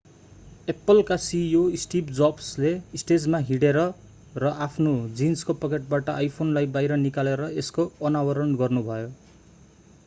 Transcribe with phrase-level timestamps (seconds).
[0.69, 3.79] Apple apple का CEO Steve Jobs steve jobsले स्टेजमा हिँडेर
[4.35, 9.15] र आफ्नो जीन्सको पकेटबाट आइफोन iphoneलाई बाहिर निकालेर यसको अनावरण गर्नुभयो।